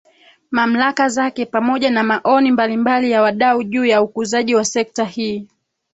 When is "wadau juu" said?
3.21-3.85